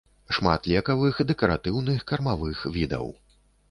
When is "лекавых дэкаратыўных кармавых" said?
0.71-2.69